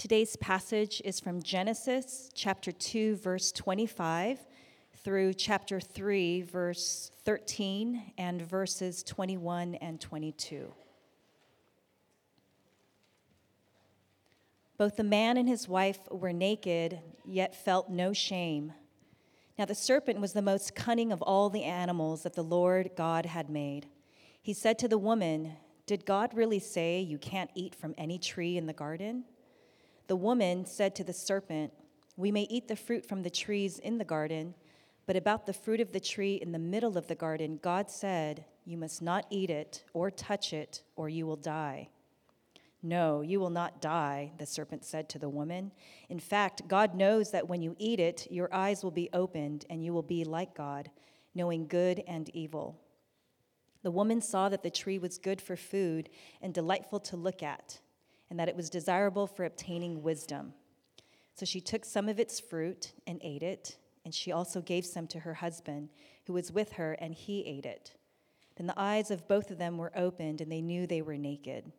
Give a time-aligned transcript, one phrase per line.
[0.00, 4.38] Today's passage is from Genesis chapter 2, verse 25
[5.04, 10.72] through chapter 3, verse 13, and verses 21 and 22.
[14.78, 18.72] Both the man and his wife were naked, yet felt no shame.
[19.58, 23.26] Now the serpent was the most cunning of all the animals that the Lord God
[23.26, 23.86] had made.
[24.40, 28.56] He said to the woman, Did God really say you can't eat from any tree
[28.56, 29.24] in the garden?
[30.10, 31.72] The woman said to the serpent,
[32.16, 34.56] We may eat the fruit from the trees in the garden,
[35.06, 38.44] but about the fruit of the tree in the middle of the garden, God said,
[38.64, 41.90] You must not eat it or touch it, or you will die.
[42.82, 45.70] No, you will not die, the serpent said to the woman.
[46.08, 49.84] In fact, God knows that when you eat it, your eyes will be opened, and
[49.84, 50.90] you will be like God,
[51.36, 52.80] knowing good and evil.
[53.84, 56.10] The woman saw that the tree was good for food
[56.42, 57.78] and delightful to look at
[58.30, 60.54] and that it was desirable for obtaining wisdom.
[61.34, 65.06] So she took some of its fruit and ate it, and she also gave some
[65.08, 65.90] to her husband,
[66.26, 67.94] who was with her, and he ate it.
[68.56, 71.72] Then the eyes of both of them were opened, and they knew they were naked.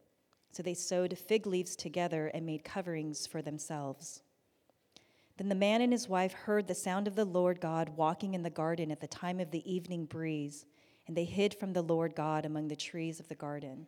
[0.51, 4.21] So they sewed fig leaves together and made coverings for themselves.
[5.37, 8.43] Then the man and his wife heard the sound of the Lord God walking in
[8.43, 10.65] the garden at the time of the evening breeze,
[11.07, 13.87] and they hid from the Lord God among the trees of the garden.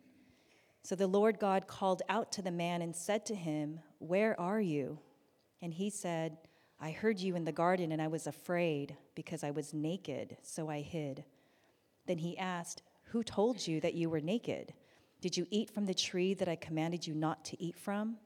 [0.84, 4.60] So the Lord God called out to the man and said to him, Where are
[4.60, 4.98] you?
[5.62, 6.36] And he said,
[6.78, 10.68] I heard you in the garden, and I was afraid because I was naked, so
[10.68, 11.24] I hid.
[12.06, 14.74] Then he asked, Who told you that you were naked?
[15.22, 18.18] Did you eat from the tree that I commanded you not to eat from?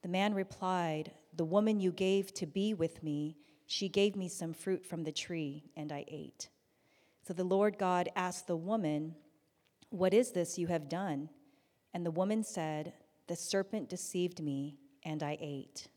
[0.00, 4.54] The man replied, The woman you gave to be with me, she gave me some
[4.54, 6.48] fruit from the tree, and I ate.
[7.28, 9.14] So the Lord God asked the woman,
[9.90, 11.28] What is this you have done?
[11.96, 12.92] And the woman said,
[13.26, 15.88] The serpent deceived me, and I ate.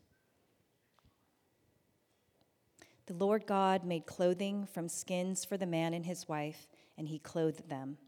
[3.04, 7.18] The Lord God made clothing from skins for the man and his wife, and he
[7.18, 7.98] clothed them.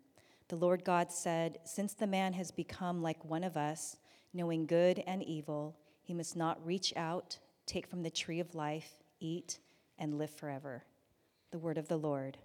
[0.48, 3.98] The Lord God said, Since the man has become like one of us,
[4.32, 7.36] knowing good and evil, he must not reach out,
[7.66, 9.58] take from the tree of life, eat,
[9.98, 10.82] and live forever.
[11.50, 12.38] The word of the Lord.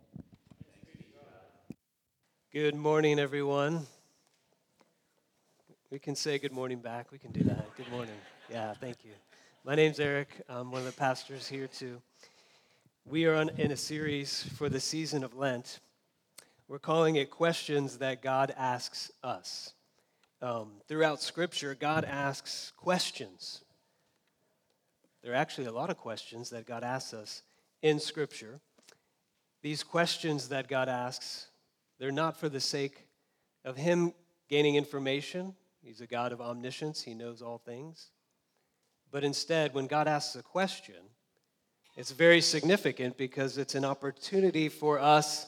[2.51, 3.87] Good morning, everyone.
[5.89, 7.13] We can say good morning back.
[7.13, 7.65] We can do that.
[7.77, 8.17] Good morning.
[8.49, 9.11] Yeah, thank you.
[9.63, 10.27] My name's Eric.
[10.49, 12.01] I'm one of the pastors here too.
[13.05, 15.79] We are on, in a series for the season of Lent.
[16.67, 19.71] We're calling it Questions That God Asks Us.
[20.41, 23.63] Um, throughout Scripture, God asks questions.
[25.23, 27.43] There are actually a lot of questions that God asks us
[27.81, 28.59] in Scripture.
[29.61, 31.47] These questions that God asks,
[31.97, 33.07] they're not for the sake
[33.63, 34.11] of Him
[34.49, 35.55] gaining information
[35.87, 38.09] He's a God of omniscience, He knows all things.
[39.09, 40.97] But instead, when God asks a question,
[41.95, 45.47] it's very significant because it's an opportunity for us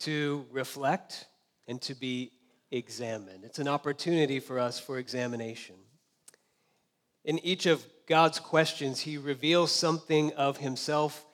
[0.00, 1.26] to reflect
[1.66, 2.30] and to be
[2.70, 3.42] examined.
[3.42, 5.74] It's an opportunity for us for examination.
[7.24, 11.26] In each of God's questions, He reveals something of Himself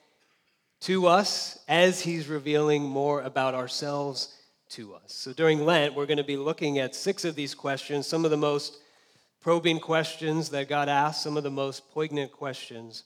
[0.81, 4.35] to us as He's revealing more about ourselves
[4.73, 5.13] to us.
[5.13, 8.31] So during Lent, we're going to be looking at six of these questions, some of
[8.31, 8.79] the most
[9.41, 13.05] probing questions that God asks, some of the most poignant questions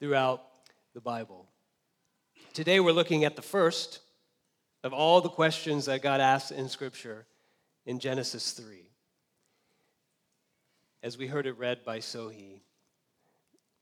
[0.00, 0.42] throughout
[0.92, 1.46] the Bible.
[2.52, 4.00] Today, we're looking at the first
[4.82, 7.26] of all the questions that God asks in Scripture
[7.86, 8.90] in Genesis 3.
[11.02, 12.60] As we heard it read by Sohi,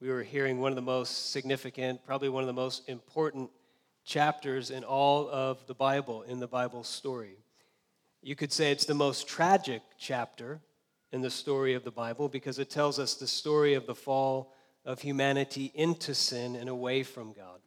[0.00, 3.48] we were hearing one of the most significant, probably one of the most important
[4.04, 7.38] chapters in all of the Bible, in the Bible story.
[8.22, 10.60] You could say it's the most tragic chapter
[11.10, 14.54] in the story of the Bible because it tells us the story of the fall
[14.84, 17.60] of humanity into sin and away from God.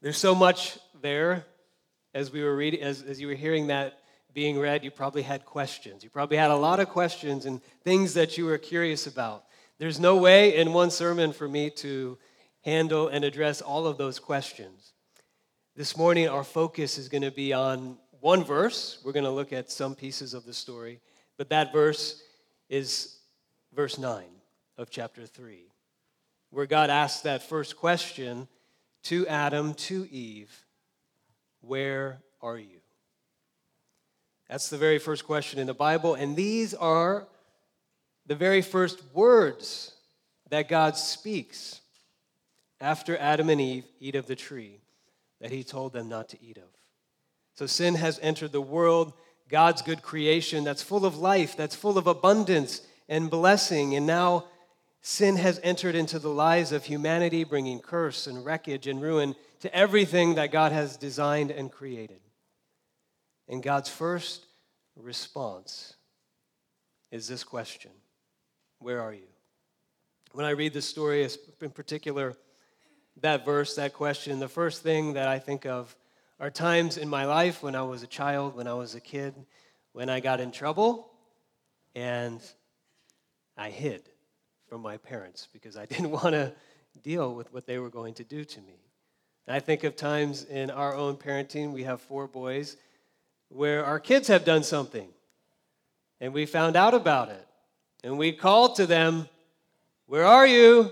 [0.00, 1.46] There's so much there
[2.14, 3.98] as we were reading, as, as you were hearing that
[4.32, 6.02] being read, you probably had questions.
[6.02, 9.44] You probably had a lot of questions and things that you were curious about.
[9.78, 12.18] There's no way in one sermon for me to
[12.62, 14.93] handle and address all of those questions.
[15.76, 19.00] This morning, our focus is going to be on one verse.
[19.04, 21.00] We're going to look at some pieces of the story,
[21.36, 22.22] but that verse
[22.68, 23.16] is
[23.74, 24.22] verse 9
[24.78, 25.66] of chapter 3,
[26.50, 28.46] where God asks that first question
[29.02, 30.64] to Adam, to Eve
[31.60, 32.78] Where are you?
[34.48, 37.26] That's the very first question in the Bible, and these are
[38.26, 39.92] the very first words
[40.50, 41.80] that God speaks
[42.80, 44.78] after Adam and Eve eat of the tree
[45.44, 46.64] that he told them not to eat of.
[47.54, 49.12] So sin has entered the world,
[49.48, 53.94] God's good creation that's full of life, that's full of abundance and blessing.
[53.94, 54.46] And now
[55.06, 59.72] Sin has entered into the lives of humanity, bringing curse and wreckage and ruin to
[59.76, 62.20] everything that God has designed and created.
[63.46, 64.46] And God's first
[64.96, 65.92] response
[67.10, 67.90] is this question
[68.78, 69.28] Where are you?
[70.32, 71.28] When I read this story,
[71.60, 72.34] in particular,
[73.20, 75.94] that verse, that question, the first thing that I think of
[76.40, 79.34] are times in my life when I was a child, when I was a kid,
[79.92, 81.10] when I got in trouble
[81.94, 82.40] and
[83.56, 84.02] I hid
[84.68, 86.52] from my parents because I didn't want to
[87.02, 88.78] deal with what they were going to do to me.
[89.46, 92.78] I think of times in our own parenting, we have four boys,
[93.48, 95.08] where our kids have done something
[96.20, 97.46] and we found out about it.
[98.02, 99.28] And we called to them,
[100.06, 100.90] Where are you?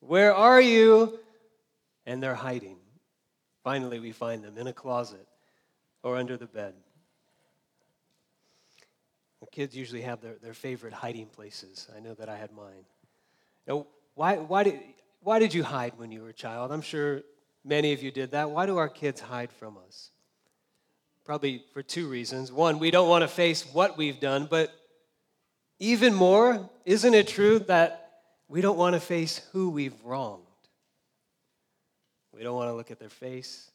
[0.00, 1.18] Where are you?
[2.10, 2.76] And they're hiding.
[3.62, 5.28] Finally, we find them in a closet
[6.02, 6.74] or under the bed.
[9.38, 11.86] The kids usually have their, their favorite hiding places.
[11.96, 12.84] I know that I had mine.
[13.68, 13.86] Now,
[14.16, 14.80] why, why, did,
[15.22, 16.72] why did you hide when you were a child?
[16.72, 17.22] I'm sure
[17.64, 18.50] many of you did that.
[18.50, 20.10] Why do our kids hide from us?
[21.24, 22.50] Probably for two reasons.
[22.50, 24.74] One, we don't want to face what we've done, but
[25.78, 30.49] even more, isn't it true that we don't want to face who we've wronged?
[32.40, 33.70] We don't want to look at their face.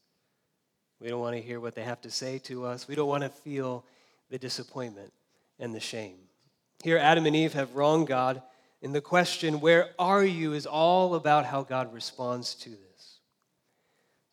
[0.99, 2.87] We don't want to hear what they have to say to us.
[2.87, 3.85] We don't want to feel
[4.31, 5.13] the disappointment
[5.59, 6.15] and the shame.
[6.83, 8.41] Here, Adam and Eve have wronged God,
[8.81, 13.19] and the question, Where are you, is all about how God responds to this.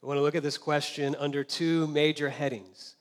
[0.03, 2.97] I want to look at this question under two major headings.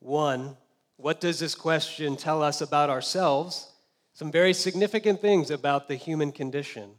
[0.00, 0.56] One,
[0.96, 3.70] what does this question tell us about ourselves?
[4.12, 6.96] Some very significant things about the human condition.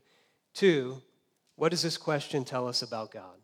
[0.53, 1.01] Two,
[1.57, 3.35] what does this question tell us about God?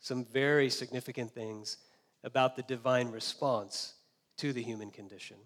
[0.00, 1.76] Some very significant things
[2.24, 3.94] about the divine response
[4.38, 5.36] to the human condition.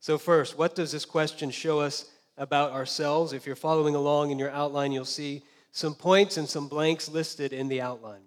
[0.00, 3.32] So, first, what does this question show us about ourselves?
[3.32, 7.52] If you're following along in your outline, you'll see some points and some blanks listed
[7.52, 8.22] in the outline.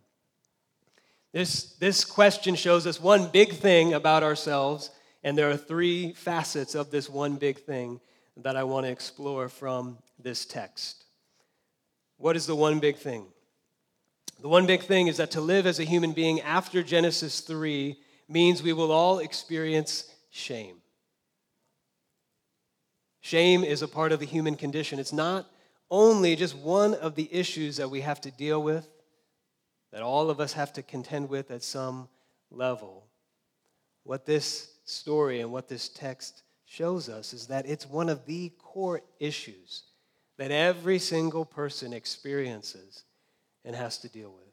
[1.33, 4.89] This, this question shows us one big thing about ourselves,
[5.21, 7.99] and there are three facets of this one big thing
[8.37, 11.03] that I want to explore from this text.
[12.17, 13.25] What is the one big thing?
[14.45, 17.97] The one big thing is that to live as a human being after Genesis 3
[18.29, 20.75] means we will all experience shame.
[23.21, 24.99] Shame is a part of the human condition.
[24.99, 25.49] It's not
[25.89, 28.87] only just one of the issues that we have to deal with,
[29.91, 32.07] that all of us have to contend with at some
[32.51, 33.07] level.
[34.03, 38.49] What this story and what this text shows us is that it's one of the
[38.59, 39.85] core issues
[40.37, 43.05] that every single person experiences
[43.65, 44.43] and has to deal with.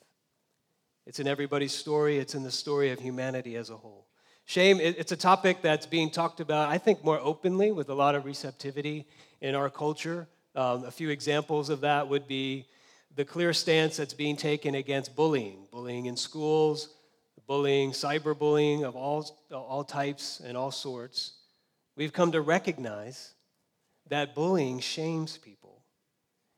[1.07, 4.07] It's in everybody's story, it's in the story of humanity as a whole.
[4.45, 8.17] Shame, it's a topic that's being talked about, I think, more openly with a lot
[8.17, 9.07] of receptivity
[9.41, 10.27] in our culture.
[10.57, 12.67] Um, a few examples of that would be
[13.15, 16.89] the clear stance that's being taken against bullying, bullying in schools,
[17.47, 21.35] bullying, cyberbullying of all, all types and all sorts.
[21.97, 23.35] We've come to recognize
[24.09, 25.62] that bullying shames people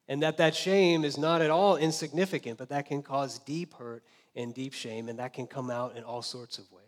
[0.08, 4.02] and that that shame is not at all insignificant, but that can cause deep hurt
[4.36, 6.82] and deep shame, and that can come out in all sorts of ways.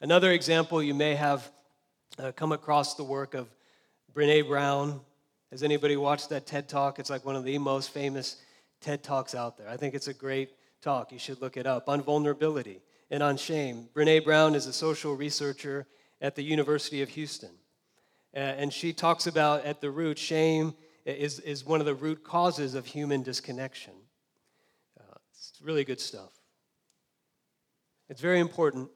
[0.00, 1.50] Another example, you may have
[2.18, 3.48] uh, come across the work of
[4.14, 5.00] Brene Brown.
[5.50, 6.98] Has anybody watched that TED Talk?
[6.98, 8.36] It's like one of the most famous
[8.80, 9.68] TED Talks out there.
[9.68, 11.12] I think it's a great talk.
[11.12, 13.88] You should look it up on vulnerability and on shame.
[13.94, 15.86] Brene Brown is a social researcher
[16.20, 17.50] at the University of Houston.
[18.34, 20.74] Uh, and she talks about at the root, shame
[21.12, 23.94] is, is one of the root causes of human disconnection.
[24.98, 26.32] Uh, it's really good stuff.
[28.08, 28.90] It's very important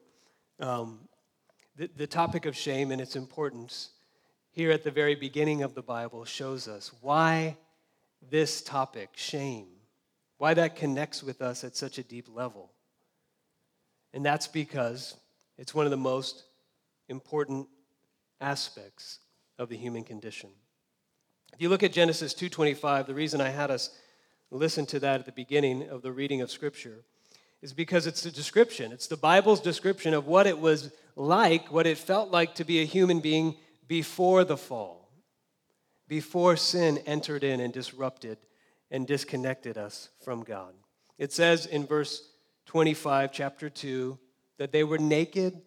[0.59, 0.99] um,
[1.75, 3.89] the, the topic of shame and its importance
[4.51, 7.57] here at the very beginning of the Bible shows us why
[8.29, 9.67] this topic, shame,
[10.37, 12.71] why that connects with us at such a deep level.
[14.13, 15.15] And that's because
[15.57, 16.43] it's one of the most
[17.09, 17.67] important
[18.39, 19.19] aspects
[19.57, 20.49] of the human condition.
[21.53, 23.91] If you look at Genesis 2:25, the reason I had us
[24.49, 27.03] listen to that at the beginning of the reading of scripture
[27.61, 28.91] is because it's a description.
[28.91, 32.81] It's the Bible's description of what it was like, what it felt like to be
[32.81, 33.55] a human being
[33.87, 35.11] before the fall,
[36.07, 38.39] before sin entered in and disrupted
[38.89, 40.73] and disconnected us from God.
[41.19, 42.27] It says in verse
[42.65, 44.17] 25, chapter 2,
[44.57, 45.61] that they were naked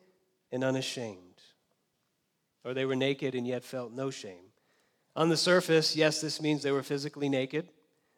[0.50, 1.40] and unashamed,
[2.64, 4.45] or they were naked and yet felt no shame.
[5.16, 7.66] On the surface, yes, this means they were physically naked.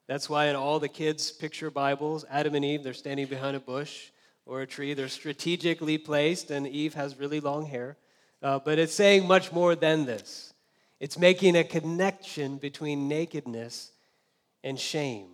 [0.08, 3.60] That's why in all the kids' picture Bibles, Adam and Eve, they're standing behind a
[3.60, 4.08] bush
[4.44, 4.94] or a tree.
[4.94, 7.96] They're strategically placed, and Eve has really long hair.
[8.42, 10.52] Uh, but it's saying much more than this.
[10.98, 13.92] It's making a connection between nakedness
[14.64, 15.28] and shame,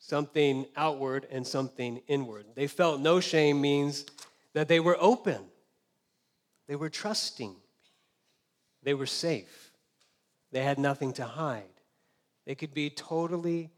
[0.00, 2.46] something outward and something inward.
[2.56, 4.06] They felt no shame means
[4.54, 5.44] that they were open,
[6.66, 7.54] they were trusting,
[8.82, 9.65] they were safe,
[10.56, 11.64] they had nothing to hide.
[12.46, 13.68] They could be totally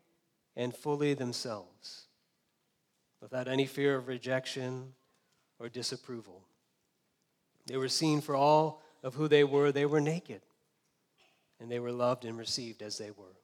[0.54, 2.04] and fully themselves
[3.20, 4.92] without any fear of rejection
[5.58, 6.40] or disapproval.
[7.66, 9.72] They were seen for all of who they were.
[9.72, 10.40] They were naked,
[11.58, 13.40] and they were loved and received as they were.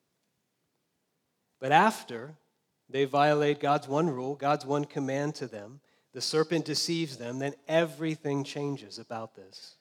[1.58, 2.36] But after
[2.88, 5.80] they violate God's one rule, God's one command to them,
[6.12, 9.74] the serpent deceives them, then everything changes about this.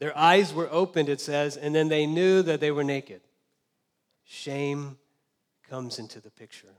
[0.00, 3.20] Their eyes were opened, it says, and then they knew that they were naked.
[4.24, 4.96] Shame
[5.68, 6.74] comes into the picture.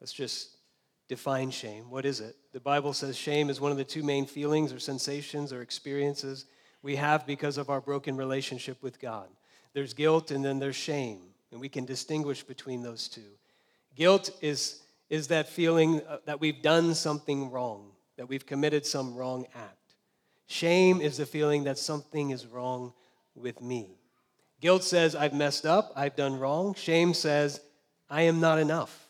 [0.00, 0.56] Let's just
[1.08, 1.90] define shame.
[1.90, 2.36] What is it?
[2.52, 6.44] The Bible says shame is one of the two main feelings or sensations or experiences
[6.82, 9.28] we have because of our broken relationship with God.
[9.74, 11.20] There's guilt and then there's shame,
[11.52, 13.36] and we can distinguish between those two.
[13.94, 19.14] Guilt is, is that feeling uh, that we've done something wrong, that we've committed some
[19.14, 19.87] wrong act.
[20.48, 22.94] Shame is the feeling that something is wrong
[23.34, 23.98] with me.
[24.60, 26.74] Guilt says, I've messed up, I've done wrong.
[26.74, 27.60] Shame says,
[28.10, 29.06] I am not enough.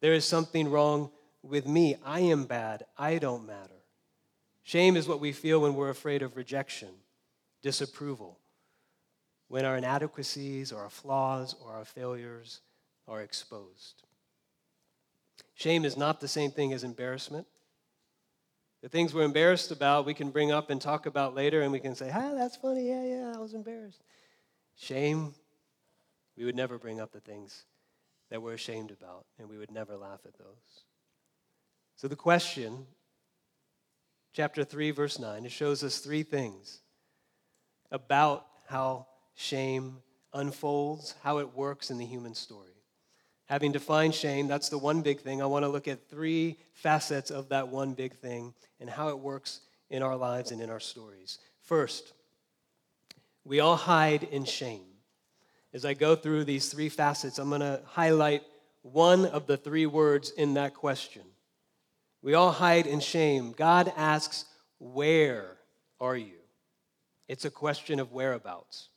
[0.00, 1.10] There is something wrong
[1.42, 1.96] with me.
[2.04, 2.84] I am bad.
[2.98, 3.70] I don't matter.
[4.64, 6.90] Shame is what we feel when we're afraid of rejection,
[7.62, 8.38] disapproval,
[9.46, 12.60] when our inadequacies or our flaws or our failures
[13.06, 14.02] are exposed.
[15.54, 17.46] Shame is not the same thing as embarrassment.
[18.82, 21.78] The things we're embarrassed about, we can bring up and talk about later, and we
[21.78, 22.88] can say, ah, that's funny.
[22.88, 24.02] Yeah, yeah, I was embarrassed.
[24.76, 25.34] Shame,
[26.36, 27.64] we would never bring up the things
[28.30, 30.84] that we're ashamed about, and we would never laugh at those.
[31.94, 32.86] So, the question,
[34.32, 36.80] chapter 3, verse 9, it shows us three things
[37.92, 39.98] about how shame
[40.32, 42.71] unfolds, how it works in the human story.
[43.52, 45.42] Having defined shame, that's the one big thing.
[45.42, 49.18] I want to look at three facets of that one big thing and how it
[49.18, 51.38] works in our lives and in our stories.
[51.60, 52.14] First,
[53.44, 54.92] we all hide in shame
[55.74, 58.42] as I go through these three facets, I'm going to highlight
[58.82, 61.22] one of the three words in that question.
[62.20, 63.52] We all hide in shame.
[63.52, 64.44] God asks,
[64.78, 65.56] Where
[66.00, 66.40] are you?
[67.28, 68.88] It's a question of whereabouts.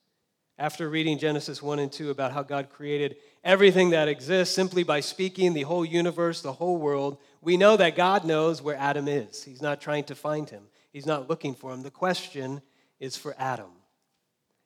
[0.58, 5.00] After reading Genesis 1 and 2 about how God created everything that exists simply by
[5.00, 9.44] speaking the whole universe, the whole world, we know that God knows where Adam is.
[9.44, 11.84] He's not trying to find him, he's not looking for him.
[11.84, 12.62] The question
[13.00, 13.70] is for Adam.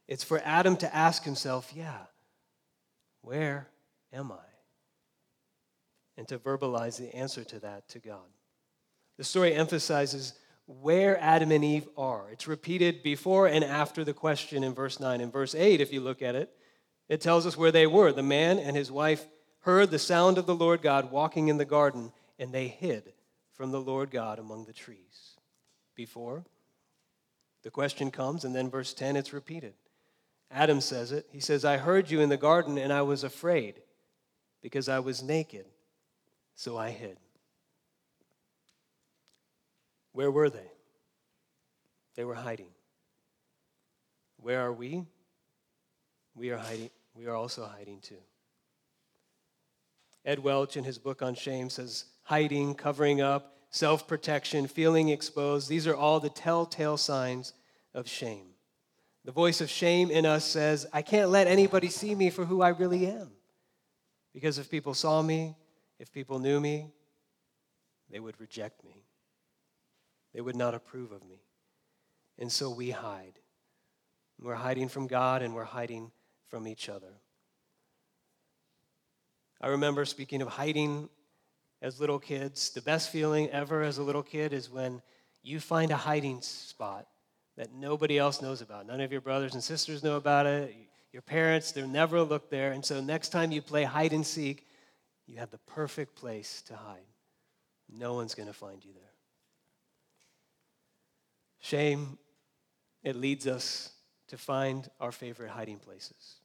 [0.08, 2.06] It's for Adam to ask himself, yeah,
[3.22, 3.68] where
[4.12, 4.48] am I?
[6.18, 8.26] And to verbalize the answer to that to God.
[9.18, 10.34] The story emphasizes
[10.66, 12.30] where Adam and Eve are.
[12.32, 15.22] It's repeated before and after the question in verse 9.
[15.22, 16.56] In verse 8, if you look at it,
[17.10, 18.14] it tells us where they were.
[18.14, 19.26] The man and his wife
[19.62, 23.12] heard the sound of the Lord God walking in the garden, and they hid
[23.54, 25.36] from the Lord God among the trees.
[25.96, 26.46] Before,
[27.64, 29.74] the question comes, and then verse 10, it's repeated.
[30.52, 31.28] Adam says it.
[31.32, 33.76] He says, I heard you in the garden and I was afraid
[34.62, 35.66] because I was naked,
[36.56, 37.18] so I hid.
[40.12, 40.72] Where were they?
[42.16, 42.72] They were hiding.
[44.38, 45.06] Where are we?
[46.36, 46.90] We are hiding.
[47.14, 48.22] We are also hiding too.
[50.26, 55.70] Ed Welch, in his book on shame, says hiding, covering up, self protection, feeling exposed,
[55.70, 57.54] these are all the telltale signs
[57.94, 58.48] of shame.
[59.26, 62.62] The voice of shame in us says, I can't let anybody see me for who
[62.62, 63.32] I really am.
[64.34, 65.56] Because if people saw me,
[66.00, 66.92] if people knew me,
[68.10, 69.04] they would reject me.
[70.34, 71.42] They would not approve of me.
[72.38, 73.40] And so we hide.
[74.40, 76.12] We're hiding from God and we're hiding
[76.50, 77.14] from each other.
[79.62, 81.10] I remember speaking of hiding
[81.82, 82.72] as little kids.
[82.72, 85.02] The best feeling ever as a little kid is when
[85.44, 87.08] you find a hiding spot
[87.58, 88.88] that nobody else knows about.
[88.88, 90.76] None of your brothers and sisters know about it.
[91.12, 92.72] Your parents, they'll never look there.
[92.72, 94.68] And so next time you play hide and seek,
[95.28, 97.06] you have the perfect place to hide.
[97.92, 99.04] No one's going to find you there.
[101.62, 102.18] Shame,
[103.04, 103.92] it leads us
[104.28, 106.39] to find our favorite hiding places.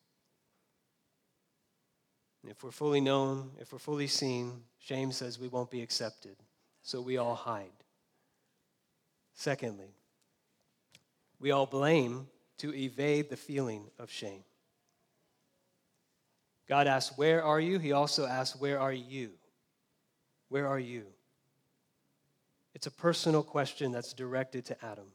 [2.46, 6.36] If we're fully known, if we're fully seen, shame says we won't be accepted.
[6.82, 7.70] So we all hide.
[9.34, 9.94] Secondly,
[11.40, 14.44] we all blame to evade the feeling of shame.
[16.68, 17.78] God asks, Where are you?
[17.78, 19.30] He also asks, Where are you?
[20.48, 21.04] Where are you?
[22.74, 25.06] It's a personal question that's directed to Adam.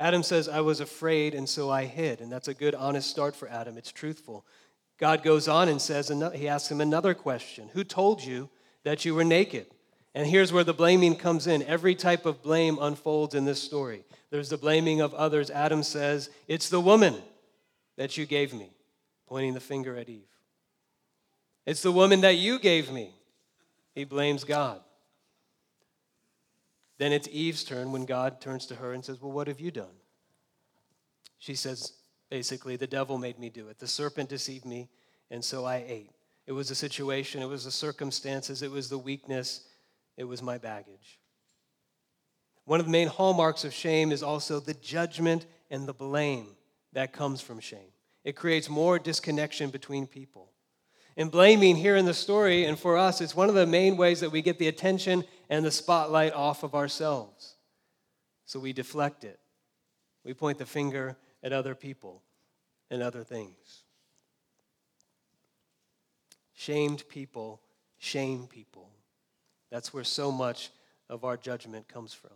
[0.00, 2.20] Adam says, I was afraid, and so I hid.
[2.20, 3.76] And that's a good, honest start for Adam.
[3.76, 4.46] It's truthful.
[4.98, 8.50] God goes on and says, He asks him another question Who told you
[8.84, 9.66] that you were naked?
[10.14, 11.62] And here's where the blaming comes in.
[11.62, 14.04] Every type of blame unfolds in this story.
[14.30, 15.50] There's the blaming of others.
[15.50, 17.14] Adam says, It's the woman
[17.96, 18.72] that you gave me,
[19.28, 20.26] pointing the finger at Eve.
[21.66, 23.14] It's the woman that you gave me.
[23.94, 24.80] He blames God.
[26.98, 29.70] Then it's Eve's turn when God turns to her and says, Well, what have you
[29.70, 29.86] done?
[31.38, 31.92] She says,
[32.30, 33.78] basically, the devil made me do it.
[33.78, 34.88] The serpent deceived me,
[35.30, 36.10] and so I ate.
[36.46, 39.62] It was a situation, it was the circumstances, it was the weakness,
[40.16, 41.18] it was my baggage.
[42.64, 46.48] One of the main hallmarks of shame is also the judgment and the blame
[46.92, 47.92] that comes from shame.
[48.24, 50.52] It creates more disconnection between people.
[51.16, 54.20] And blaming here in the story, and for us, it's one of the main ways
[54.20, 57.56] that we get the attention and the spotlight off of ourselves.
[58.44, 59.38] So we deflect it.
[60.24, 62.22] We point the finger at other people
[62.90, 63.82] and other things.
[66.54, 67.60] Shamed people
[67.98, 68.88] shame people.
[69.70, 70.70] That's where so much
[71.08, 72.30] of our judgment comes from.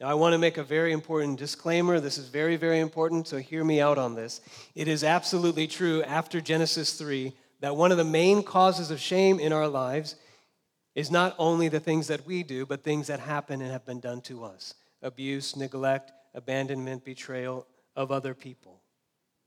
[0.00, 1.98] Now, I want to make a very important disclaimer.
[1.98, 4.42] This is very, very important, so hear me out on this.
[4.74, 9.40] It is absolutely true after Genesis 3 that one of the main causes of shame
[9.40, 10.16] in our lives
[10.94, 14.00] is not only the things that we do, but things that happen and have been
[14.00, 18.82] done to us abuse, neglect, abandonment, betrayal of other people.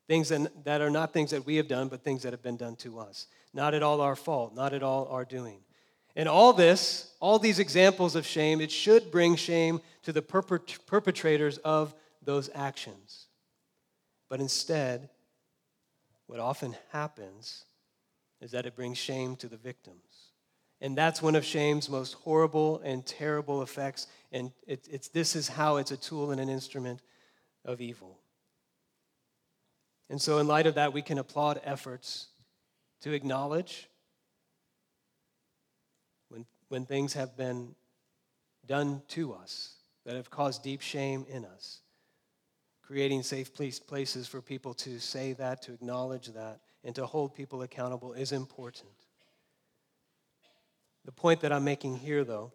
[0.08, 2.76] Things that, are not things that we have done, but things that have been done
[2.78, 3.28] to us.
[3.54, 5.60] Not at all our fault, not at all our doing.
[6.16, 11.60] And all this, all these examples of shame, it should bring shame to the perpetrators
[11.60, 13.28] of those actions.
[14.30, 15.10] But instead,
[16.26, 17.66] what often happens
[18.42, 20.30] is that it brings shame to the victims.
[20.82, 24.08] And that's one of shame's most horrible and terrible effects.
[24.32, 27.02] And it, it's, this is how it's a tool and an instrument
[27.66, 28.18] of evil.
[30.10, 32.28] And so, in light of that, we can applaud efforts
[33.02, 33.88] to acknowledge
[36.30, 37.76] when, when things have been
[38.66, 41.82] done to us that have caused deep shame in us.
[42.82, 47.62] Creating safe places for people to say that, to acknowledge that, and to hold people
[47.62, 48.90] accountable is important.
[51.06, 52.52] The point that I'm making here, though,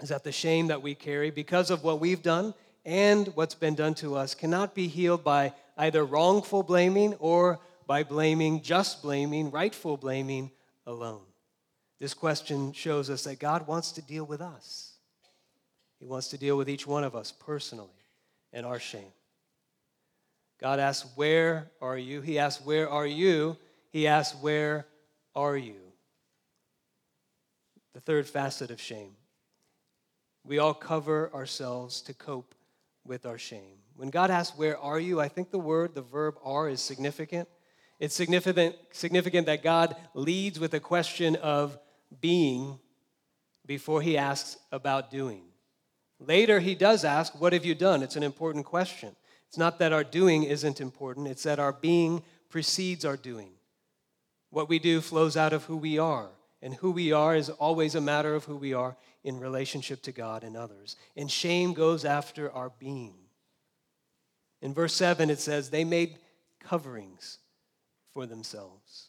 [0.00, 3.74] is that the shame that we carry because of what we've done and what's been
[3.74, 9.50] done to us cannot be healed by either wrongful blaming or by blaming, just blaming,
[9.50, 10.50] rightful blaming
[10.86, 11.22] alone.
[11.98, 14.92] This question shows us that God wants to deal with us.
[15.98, 17.88] He wants to deal with each one of us personally
[18.52, 19.12] and our shame.
[20.60, 22.20] God asks, Where are you?
[22.20, 23.56] He asks, Where are you?
[23.90, 24.86] He asks, Where
[25.34, 25.76] are you?
[27.94, 29.16] The third facet of shame.
[30.44, 32.54] We all cover ourselves to cope
[33.06, 33.78] with our shame.
[33.96, 35.20] When God asks, Where are you?
[35.20, 37.48] I think the word, the verb are, is significant.
[38.00, 41.78] It's significant, significant that God leads with a question of
[42.20, 42.78] being
[43.66, 45.42] before he asks about doing.
[46.18, 48.02] Later, he does ask, What have you done?
[48.02, 49.14] It's an important question.
[49.48, 53.50] It's not that our doing isn't important, it's that our being precedes our doing.
[54.50, 56.28] What we do flows out of who we are,
[56.62, 60.12] and who we are is always a matter of who we are in relationship to
[60.12, 60.96] God and others.
[61.16, 63.14] And shame goes after our being.
[64.60, 66.18] In verse 7, it says, They made
[66.60, 67.38] coverings
[68.12, 69.08] for themselves.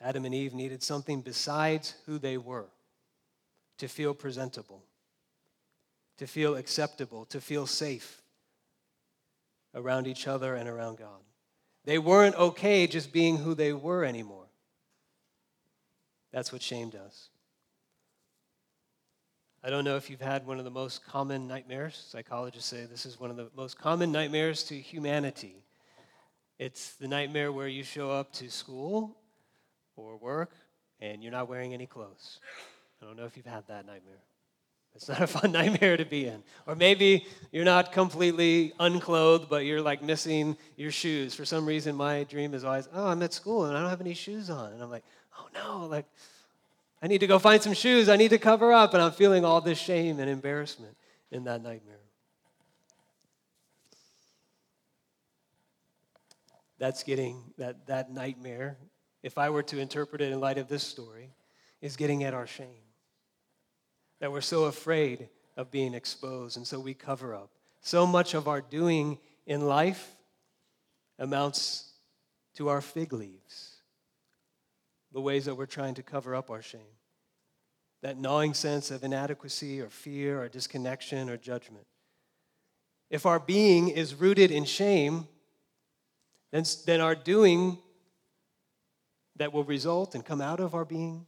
[0.00, 2.68] Adam and Eve needed something besides who they were
[3.78, 4.82] to feel presentable,
[6.18, 8.22] to feel acceptable, to feel safe
[9.74, 11.20] around each other and around God.
[11.84, 14.49] They weren't okay just being who they were anymore.
[16.32, 17.28] That's what shame does.
[19.62, 22.02] I don't know if you've had one of the most common nightmares.
[22.08, 25.64] Psychologists say this is one of the most common nightmares to humanity.
[26.58, 29.18] It's the nightmare where you show up to school
[29.96, 30.52] or work
[31.00, 32.40] and you're not wearing any clothes.
[33.02, 34.22] I don't know if you've had that nightmare.
[34.94, 36.42] It's not a fun nightmare to be in.
[36.66, 41.34] Or maybe you're not completely unclothed, but you're like missing your shoes.
[41.34, 44.00] For some reason, my dream is always, oh, I'm at school and I don't have
[44.00, 44.72] any shoes on.
[44.72, 45.04] And I'm like,
[45.40, 46.06] oh no, like
[47.02, 48.08] I need to go find some shoes.
[48.08, 48.92] I need to cover up.
[48.92, 50.96] And I'm feeling all this shame and embarrassment
[51.30, 51.96] in that nightmare.
[56.78, 58.76] That's getting that, that nightmare,
[59.22, 61.30] if I were to interpret it in light of this story,
[61.82, 62.84] is getting at our shame.
[64.20, 67.50] That we're so afraid of being exposed, and so we cover up.
[67.82, 70.16] So much of our doing in life
[71.18, 71.92] amounts
[72.54, 73.69] to our fig leaves
[75.12, 76.80] the ways that we're trying to cover up our shame.
[78.02, 81.86] That gnawing sense of inadequacy or fear or disconnection or judgment.
[83.10, 85.26] If our being is rooted in shame,
[86.52, 87.78] then, then our doing
[89.36, 91.26] that will result and come out of our being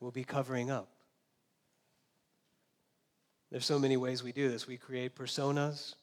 [0.00, 0.88] will be covering up.
[3.50, 4.66] There's so many ways we do this.
[4.66, 5.94] We create personas.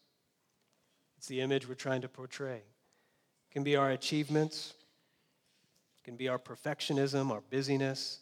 [1.17, 2.57] It's the image we're trying to portray.
[2.57, 4.73] It can be our achievements.
[6.09, 8.21] Can be our perfectionism, our busyness,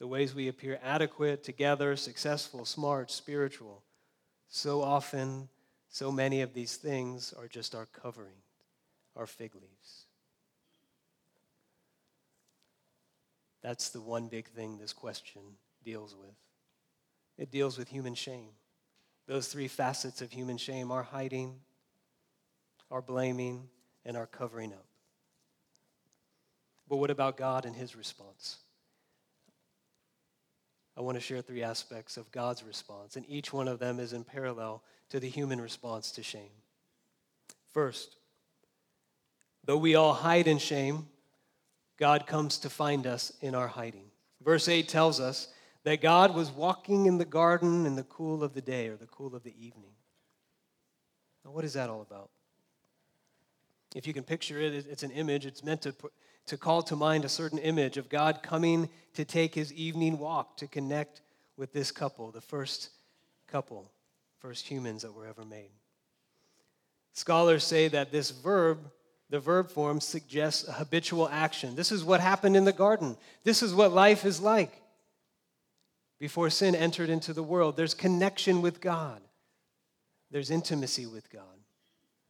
[0.00, 3.84] the ways we appear adequate, together, successful, smart, spiritual.
[4.48, 5.48] So often,
[5.88, 8.34] so many of these things are just our covering,
[9.14, 10.06] our fig leaves.
[13.62, 15.42] That's the one big thing this question
[15.84, 16.34] deals with.
[17.38, 18.50] It deals with human shame.
[19.28, 21.60] Those three facets of human shame are hiding,
[22.90, 23.68] our blaming,
[24.04, 24.87] and our covering up.
[26.88, 28.58] But what about God and his response?
[30.96, 34.12] I want to share three aspects of God's response, and each one of them is
[34.12, 36.50] in parallel to the human response to shame.
[37.72, 38.16] First,
[39.64, 41.06] though we all hide in shame,
[41.98, 44.10] God comes to find us in our hiding.
[44.42, 45.48] Verse 8 tells us
[45.84, 49.06] that God was walking in the garden in the cool of the day or the
[49.06, 49.92] cool of the evening.
[51.44, 52.30] Now, what is that all about?
[53.94, 55.46] If you can picture it, it's an image.
[55.46, 55.94] It's meant to,
[56.46, 60.56] to call to mind a certain image of God coming to take his evening walk
[60.58, 61.22] to connect
[61.56, 62.90] with this couple, the first
[63.48, 63.90] couple,
[64.38, 65.70] first humans that were ever made.
[67.14, 68.78] Scholars say that this verb,
[69.30, 71.74] the verb form, suggests a habitual action.
[71.74, 73.16] This is what happened in the garden.
[73.42, 74.82] This is what life is like
[76.20, 77.76] before sin entered into the world.
[77.76, 79.20] There's connection with God,
[80.30, 81.57] there's intimacy with God.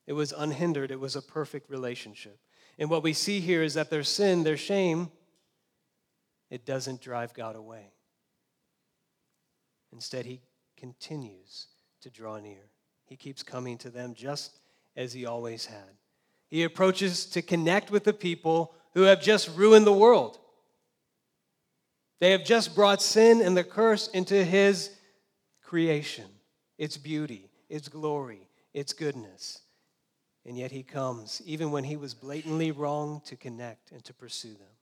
[0.09, 2.39] It was unhindered, it was a perfect relationship.
[2.79, 5.11] And what we see here is that their sin, their shame,
[6.49, 7.93] it doesn't drive God away.
[9.93, 10.41] Instead, He
[10.79, 11.67] continues
[12.01, 12.71] to draw near.
[13.05, 14.61] He keeps coming to them just
[14.97, 15.99] as He always had.
[16.49, 20.39] He approaches to connect with the people who have just ruined the world.
[22.19, 24.91] They have just brought sin and the curse into His
[25.63, 26.31] creation,
[26.79, 29.61] its beauty, its glory, its goodness.
[30.49, 34.55] And yet he comes, even when he was blatantly wrong, to connect and to pursue
[34.55, 34.77] them.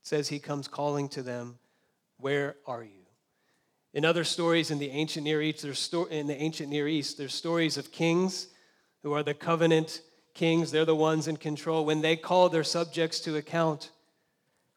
[0.00, 1.60] It says he comes calling to them,
[2.18, 3.06] Where are you?
[3.94, 7.18] In other stories in the ancient Near East, there's sto- in the ancient Near East,
[7.18, 8.48] there's stories of kings
[9.04, 10.02] who are the covenant
[10.34, 10.72] kings.
[10.72, 11.84] They're the ones in control.
[11.84, 13.92] When they call their subjects to account,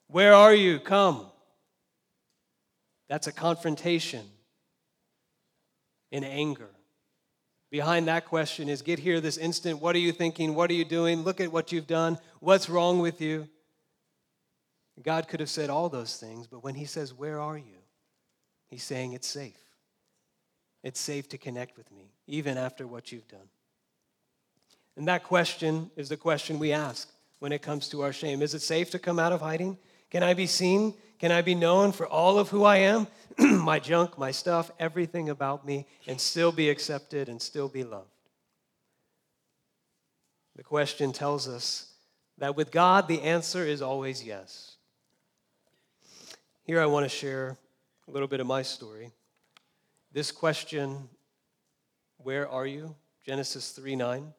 [0.05, 0.79] Where are you?
[0.79, 1.25] Come.
[3.07, 4.27] That's a confrontation
[6.11, 6.69] in anger.
[7.71, 9.79] Behind that question is get here this instant.
[9.79, 10.55] What are you thinking?
[10.55, 11.21] What are you doing?
[11.21, 12.17] Look at what you've done.
[12.39, 13.47] What's wrong with you?
[15.03, 17.77] God could have said all those things, but when He says, Where are you?
[18.67, 19.57] He's saying it's safe.
[20.83, 23.49] It's safe to connect with me, even after what you've done.
[24.95, 28.41] And that question is the question we ask when it comes to our shame.
[28.41, 29.77] Is it safe to come out of hiding?
[30.09, 30.93] Can I be seen?
[31.19, 33.07] Can I be known for all of who I am?
[33.63, 38.09] my junk, my stuff, everything about me, and still be accepted and still be loved?
[40.55, 41.93] The question tells us
[42.37, 44.75] that with God, the answer is always yes.
[46.63, 47.57] Here I want to share
[48.07, 49.11] a little bit of my story.
[50.11, 51.07] This question,
[52.17, 52.93] where are you?
[53.25, 54.33] Genesis 3 9.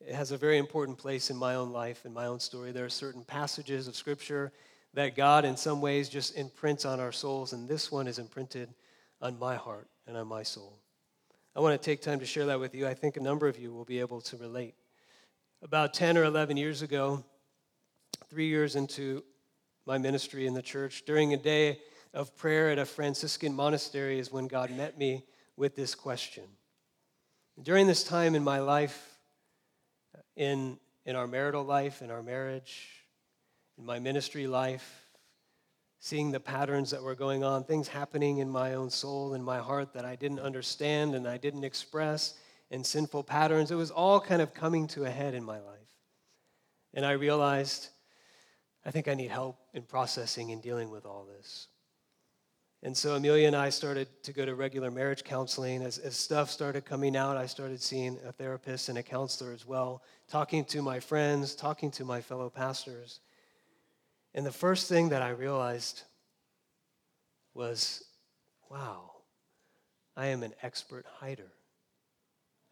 [0.00, 2.72] It has a very important place in my own life, in my own story.
[2.72, 4.52] There are certain passages of Scripture
[4.94, 8.72] that God, in some ways, just imprints on our souls, and this one is imprinted
[9.20, 10.78] on my heart and on my soul.
[11.54, 12.86] I want to take time to share that with you.
[12.86, 14.74] I think a number of you will be able to relate.
[15.62, 17.24] About 10 or 11 years ago,
[18.30, 19.24] three years into
[19.86, 21.80] my ministry in the church, during a day
[22.14, 25.24] of prayer at a Franciscan monastery, is when God met me
[25.56, 26.44] with this question.
[27.60, 29.18] During this time in my life,
[30.36, 32.97] in, in our marital life, in our marriage,
[33.78, 35.06] in my ministry life,
[36.00, 39.58] seeing the patterns that were going on, things happening in my own soul, in my
[39.58, 42.34] heart that I didn't understand and I didn't express,
[42.70, 43.70] and sinful patterns.
[43.70, 45.78] It was all kind of coming to a head in my life.
[46.94, 47.88] And I realized
[48.84, 51.68] I think I need help in processing and dealing with all this.
[52.82, 55.82] And so Amelia and I started to go to regular marriage counseling.
[55.82, 59.66] As, as stuff started coming out, I started seeing a therapist and a counselor as
[59.66, 63.20] well, talking to my friends, talking to my fellow pastors.
[64.38, 66.02] And the first thing that I realized
[67.54, 68.04] was
[68.70, 69.10] wow,
[70.16, 71.50] I am an expert hider.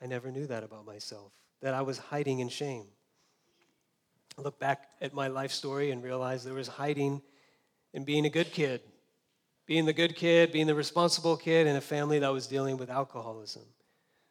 [0.00, 2.86] I never knew that about myself, that I was hiding in shame.
[4.38, 7.20] I look back at my life story and realize there was hiding
[7.92, 8.80] in being a good kid,
[9.66, 12.90] being the good kid, being the responsible kid in a family that was dealing with
[12.90, 13.64] alcoholism.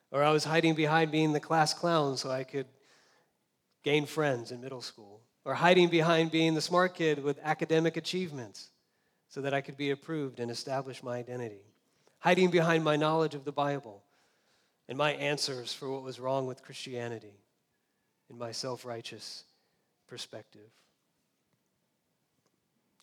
[0.10, 2.68] Or I was hiding behind being the class clown so I could
[3.84, 8.72] gain friends in middle school, or hiding behind being the smart kid with academic achievements
[9.30, 11.62] so that I could be approved and establish my identity,
[12.20, 14.02] hiding behind my knowledge of the Bible
[14.90, 17.40] and my answers for what was wrong with Christianity
[18.30, 19.44] in my self righteous
[20.08, 20.70] perspective.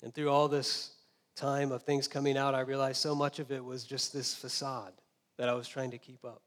[0.02, 0.90] And through all this
[1.36, 4.92] time of things coming out, I realized so much of it was just this facade
[5.38, 6.42] that I was trying to keep up.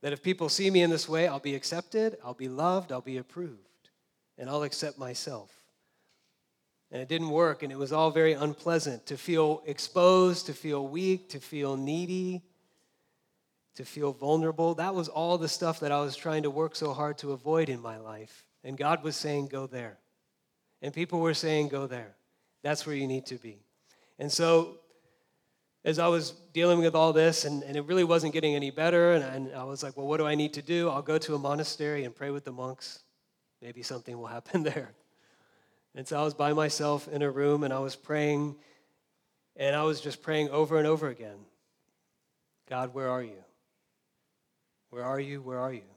[0.00, 3.00] That if people see me in this way, I'll be accepted, I'll be loved, I'll
[3.00, 3.68] be approved,
[4.38, 5.50] and I'll accept myself.
[6.90, 10.86] And it didn't work, and it was all very unpleasant to feel exposed, to feel
[10.86, 12.42] weak, to feel needy,
[13.74, 14.74] to feel vulnerable.
[14.74, 17.68] That was all the stuff that I was trying to work so hard to avoid
[17.68, 18.44] in my life.
[18.62, 19.98] And God was saying, Go there.
[20.82, 22.14] And people were saying, Go there.
[22.62, 23.58] That's where you need to be.
[24.18, 24.78] And so
[25.84, 29.12] as I was dealing with all this, and, and it really wasn't getting any better,
[29.12, 30.88] and, and I was like, well, what do I need to do?
[30.88, 33.03] I'll go to a monastery and pray with the monks.
[33.64, 34.92] Maybe something will happen there.
[35.94, 38.56] And so I was by myself in a room, and I was praying,
[39.56, 41.38] and I was just praying over and over again
[42.68, 43.42] God, where are you?
[44.90, 45.40] Where are you?
[45.40, 45.88] Where are you?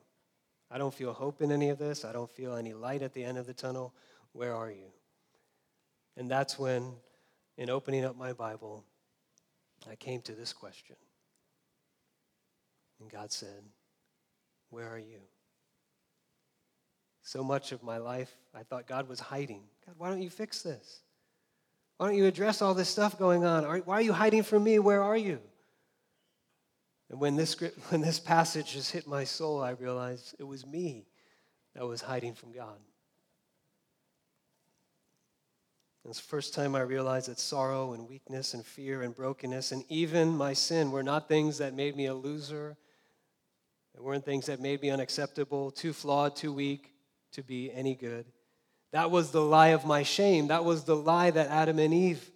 [0.71, 2.03] I don't feel hope in any of this.
[2.03, 3.93] I don't feel any light at the end of the tunnel.
[4.33, 4.91] Where are you?
[6.17, 6.93] And that's when,
[7.57, 8.83] in opening up my Bible,
[9.89, 10.97] I came to this question.
[12.99, 13.63] And God said,
[14.69, 15.19] Where are you?
[17.27, 19.63] So much of my life, I thought God was hiding.
[19.85, 21.01] God, why don't you fix this?
[21.97, 23.65] Why don't you address all this stuff going on?
[23.81, 24.79] Why are you hiding from me?
[24.79, 25.41] Where are you?
[27.09, 27.59] And when this,
[27.89, 31.05] when this passage just hit my soul, I realized it was me
[31.75, 32.77] that was hiding from God.
[36.07, 39.83] It's the first time I realized that sorrow and weakness and fear and brokenness and
[39.89, 42.77] even my sin were not things that made me a loser.
[43.93, 46.93] They weren't things that made me unacceptable, too flawed, too weak
[47.33, 48.25] to be any good.
[48.91, 50.47] That was the lie of my shame.
[50.47, 52.31] That was the lie that Adam and Eve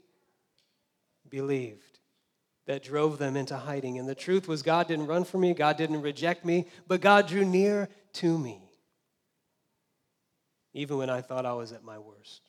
[1.29, 1.99] believed
[2.67, 3.97] that drove them into hiding.
[3.97, 7.27] And the truth was, God didn't run from me, God didn't reject me, but God
[7.27, 8.59] drew near to me,
[10.73, 12.41] even when I thought I was at my worst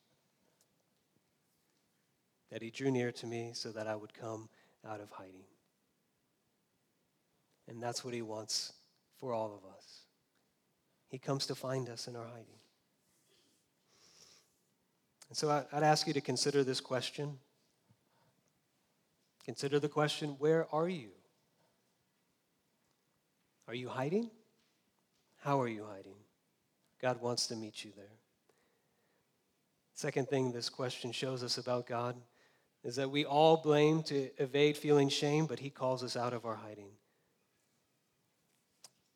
[2.52, 4.48] that he drew near to me so that I would come
[4.86, 5.46] out of hiding.
[7.66, 8.74] And that's what he wants
[9.18, 10.01] for all of us.
[11.12, 12.58] He comes to find us in our hiding.
[15.28, 17.38] And so I'd ask you to consider this question.
[19.44, 21.10] Consider the question where are you?
[23.68, 24.30] Are you hiding?
[25.42, 26.16] How are you hiding?
[27.00, 28.16] God wants to meet you there.
[29.92, 32.16] Second thing this question shows us about God
[32.84, 36.46] is that we all blame to evade feeling shame, but He calls us out of
[36.46, 36.88] our hiding.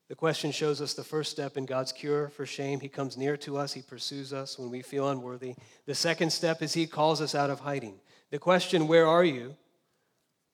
[0.08, 2.80] The question shows us the first step in God's cure for shame.
[2.80, 5.54] He comes near to us, He pursues us when we feel unworthy.
[5.86, 7.94] The second step is He calls us out of hiding.
[8.30, 9.56] The question, Where are you?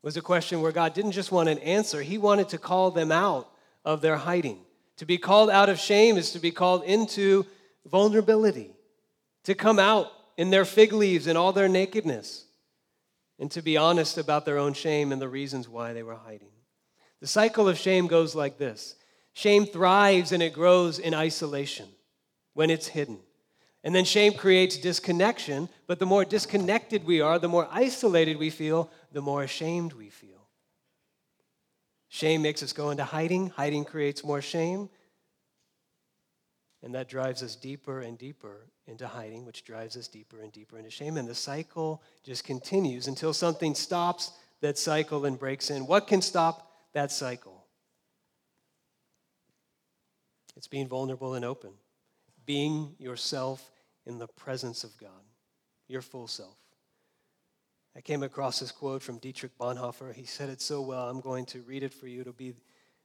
[0.03, 3.13] was a question where God didn't just want an answer, He wanted to call them
[3.13, 3.49] out
[3.85, 4.59] of their hiding.
[4.97, 7.47] To be called out of shame is to be called into
[7.87, 8.75] vulnerability,
[9.45, 12.47] to come out in their fig leaves and all their nakedness
[13.39, 16.53] and to be honest about their own shame and the reasons why they were hiding.
[17.21, 18.95] The cycle of shame goes like this
[19.33, 21.89] shame thrives and it grows in isolation
[22.55, 23.19] when it's hidden.
[23.85, 28.51] And then shame creates disconnection, but the more disconnected we are, the more isolated we
[28.51, 30.49] feel, the more ashamed we feel.
[32.09, 34.89] Shame makes us go into hiding, hiding creates more shame,
[36.83, 40.79] and that drives us deeper and deeper into hiding, which drives us deeper and deeper
[40.79, 41.17] into shame.
[41.17, 45.87] And the cycle just continues until something stops that cycle and breaks in.
[45.87, 47.52] What can stop that cycle?
[50.57, 51.73] It's being vulnerable and open,
[52.45, 53.71] being yourself
[54.07, 55.11] in the presence of God,
[55.89, 56.57] your full self.
[57.97, 60.15] I came across this quote from Dietrich Bonhoeffer.
[60.15, 62.23] He said it so well, I'm going to read it for you.
[62.23, 62.55] It'll be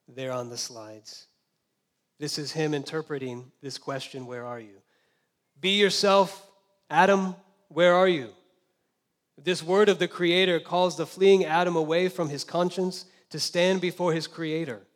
[0.07, 1.27] there on the slides.
[2.19, 4.81] This is him interpreting this question Where are you?
[5.59, 6.47] Be yourself,
[6.89, 7.35] Adam,
[7.67, 8.29] where are you?
[9.37, 13.81] This word of the Creator calls the fleeing Adam away from his conscience to stand
[13.81, 14.86] before his Creator.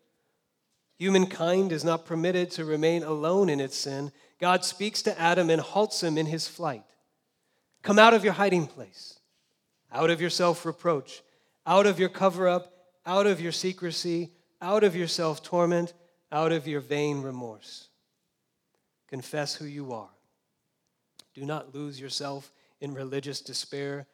[1.01, 4.11] Humankind is not permitted to remain alone in its sin.
[4.39, 6.83] God speaks to Adam and halts him in his flight.
[7.81, 9.17] Come out of your hiding place,
[9.91, 11.23] out of your self reproach,
[11.65, 12.71] out of your cover up,
[13.03, 14.29] out of your secrecy,
[14.61, 15.95] out of your self torment,
[16.31, 17.87] out of your vain remorse.
[19.07, 20.11] Confess who you are.
[21.33, 24.05] Do not lose yourself in religious despair.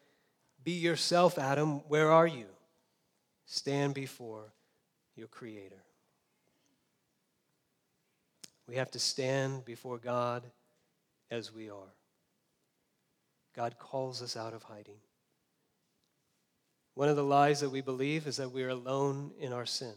[0.64, 1.82] Be yourself, Adam.
[1.90, 2.46] Where are you?
[3.46, 4.54] Stand before
[5.18, 5.84] your Creator.
[8.68, 10.44] We have to stand before God
[11.32, 11.94] as we are.
[13.56, 15.00] God calls us out of hiding.
[16.96, 19.94] One of the lies that we believe is that we are alone in our sin.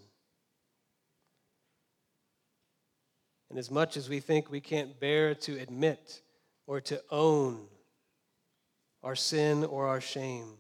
[3.48, 6.22] And as much as we think we can't bear to admit
[6.66, 7.66] or to own
[9.02, 10.59] our sin or our shame,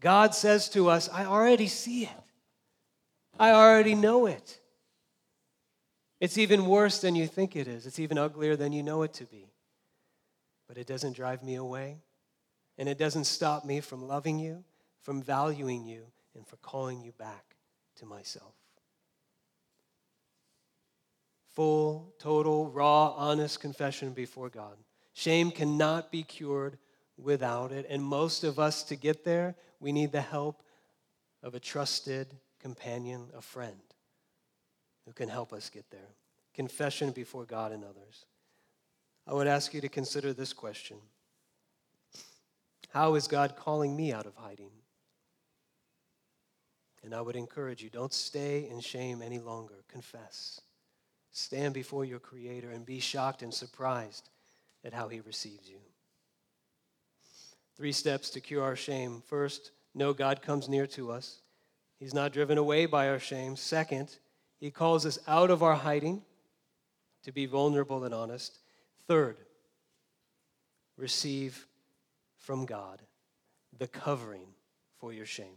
[0.00, 2.10] God says to us, I already see it.
[3.38, 4.58] I already know it.
[6.20, 7.86] It's even worse than you think it is.
[7.86, 9.46] It's even uglier than you know it to be.
[10.68, 11.96] But it doesn't drive me away,
[12.76, 14.62] and it doesn't stop me from loving you,
[15.00, 16.02] from valuing you,
[16.36, 17.56] and for calling you back
[17.96, 18.52] to myself.
[21.54, 24.76] Full, total, raw, honest confession before God.
[25.14, 26.78] Shame cannot be cured
[27.16, 27.86] without it.
[27.88, 30.62] And most of us, to get there, we need the help
[31.42, 33.89] of a trusted companion, a friend
[35.10, 36.14] who can help us get there.
[36.54, 38.26] Confession before God and others.
[39.26, 40.98] I would ask you to consider this question
[42.90, 44.70] How is God calling me out of hiding?
[47.02, 49.82] And I would encourage you don't stay in shame any longer.
[49.88, 50.60] Confess.
[51.32, 54.28] Stand before your Creator and be shocked and surprised
[54.84, 55.78] at how He receives you.
[57.76, 59.24] Three steps to cure our shame.
[59.26, 61.40] First, know God comes near to us.
[61.98, 63.56] He's not driven away by our shame.
[63.56, 64.16] Second,
[64.60, 66.22] He calls us out of our hiding
[67.24, 68.58] to be vulnerable and honest.
[69.06, 69.38] Third,
[70.96, 71.66] receive
[72.36, 73.00] from God
[73.76, 74.46] the covering
[74.98, 75.56] for your shame.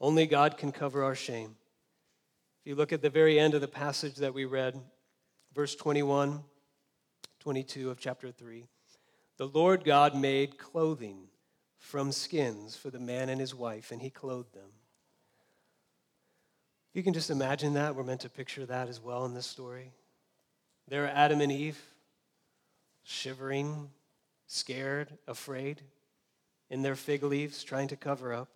[0.00, 1.56] Only God can cover our shame.
[2.60, 4.78] If you look at the very end of the passage that we read,
[5.54, 6.42] verse 21,
[7.40, 8.66] 22 of chapter 3,
[9.38, 11.28] the Lord God made clothing
[11.78, 14.70] from skins for the man and his wife, and he clothed them.
[16.96, 17.94] You can just imagine that.
[17.94, 19.92] We're meant to picture that as well in this story.
[20.88, 21.78] There are Adam and Eve,
[23.02, 23.90] shivering,
[24.46, 25.82] scared, afraid,
[26.70, 28.48] in their fig leaves, trying to cover up.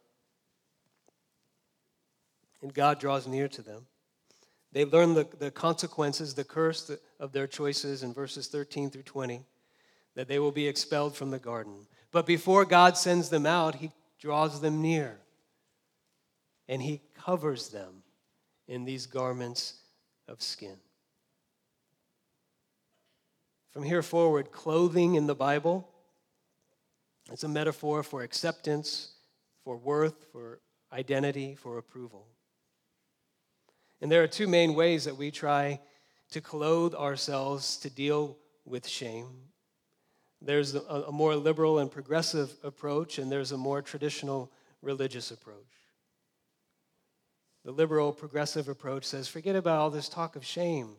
[2.62, 3.85] And God draws near to them.
[4.72, 9.42] They learn the, the consequences, the curse of their choices in verses 13 through 20
[10.14, 11.87] that they will be expelled from the garden.
[12.11, 15.18] But before God sends them out, He draws them near
[16.66, 17.99] and He covers them
[18.70, 19.74] in these garments
[20.26, 20.78] of skin.
[23.70, 25.87] From here forward, clothing in the Bible
[27.30, 29.12] is a metaphor for acceptance,
[29.62, 32.26] for worth, for identity, for approval.
[34.00, 35.80] And there are two main ways that we try
[36.30, 39.50] to clothe ourselves to deal with shame
[40.42, 45.80] there's a, more liberal and progressive approach, and there's a more traditional religious approach.
[47.64, 50.96] The liberal progressive approach says forget about all this talk of shame.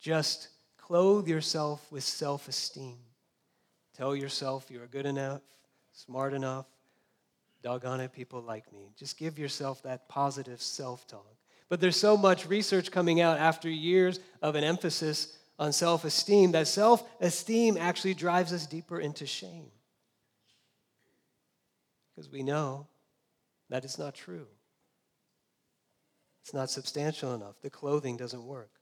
[0.00, 2.98] Just clothe yourself with self esteem.
[3.96, 5.42] Tell yourself you're good enough,
[5.92, 6.66] smart enough,
[7.62, 8.92] doggone it, people like me.
[8.96, 11.26] Just give yourself that positive self talk.
[11.68, 16.52] But there's so much research coming out after years of an emphasis on self esteem,
[16.52, 19.70] that self esteem actually drives us deeper into shame.
[22.14, 22.86] Because we know
[23.68, 24.46] that it's not true.
[26.50, 27.60] It's not substantial enough.
[27.62, 28.72] The clothing doesn't work.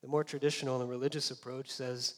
[0.00, 2.14] The more traditional and religious approach says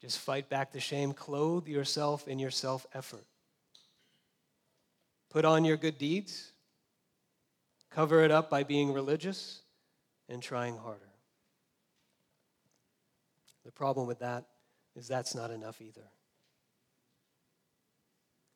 [0.00, 3.26] just fight back the shame, clothe yourself in your self effort.
[5.28, 6.52] Put on your good deeds,
[7.90, 9.60] cover it up by being religious
[10.30, 11.12] and trying harder.
[13.66, 14.46] The problem with that
[14.96, 16.08] is that's not enough either.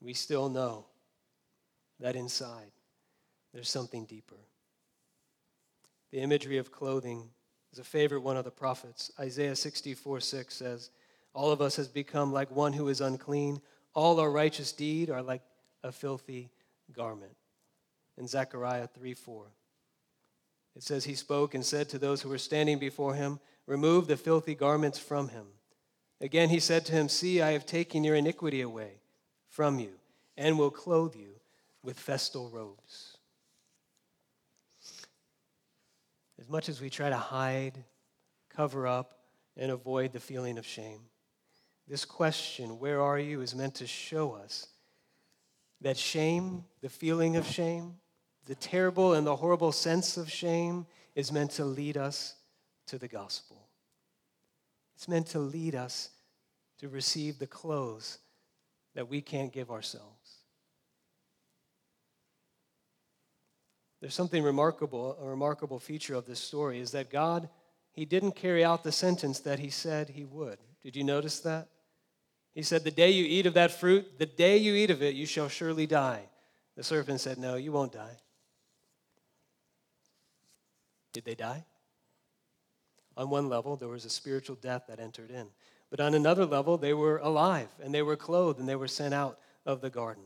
[0.00, 0.86] We still know
[2.00, 2.70] that inside
[3.52, 4.36] there's something deeper.
[6.10, 7.30] The imagery of clothing
[7.72, 9.10] is a favorite one of the prophets.
[9.18, 10.90] Isaiah 64 6 says,
[11.34, 13.60] All of us has become like one who is unclean.
[13.94, 15.42] All our righteous deed are like
[15.82, 16.50] a filthy
[16.92, 17.32] garment.
[18.16, 19.44] In Zechariah 3 4,
[20.76, 24.16] it says, He spoke and said to those who were standing before him, Remove the
[24.16, 25.46] filthy garments from him.
[26.20, 29.00] Again he said to him, See, I have taken your iniquity away
[29.48, 29.90] from you,
[30.36, 31.34] and will clothe you
[31.82, 33.17] with festal robes.
[36.38, 37.84] As much as we try to hide,
[38.48, 39.18] cover up,
[39.56, 41.00] and avoid the feeling of shame,
[41.88, 44.68] this question, Where are you, is meant to show us
[45.80, 47.96] that shame, the feeling of shame,
[48.46, 52.34] the terrible and the horrible sense of shame, is meant to lead us
[52.86, 53.68] to the gospel.
[54.96, 56.10] It's meant to lead us
[56.78, 58.18] to receive the clothes
[58.94, 60.17] that we can't give ourselves.
[64.00, 67.48] There's something remarkable, a remarkable feature of this story is that God,
[67.92, 70.58] he didn't carry out the sentence that he said he would.
[70.82, 71.68] Did you notice that?
[72.54, 75.14] He said, The day you eat of that fruit, the day you eat of it,
[75.14, 76.22] you shall surely die.
[76.76, 78.16] The serpent said, No, you won't die.
[81.12, 81.64] Did they die?
[83.16, 85.48] On one level, there was a spiritual death that entered in.
[85.90, 89.12] But on another level, they were alive and they were clothed and they were sent
[89.12, 90.22] out of the garden.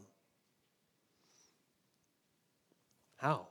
[3.17, 3.47] How?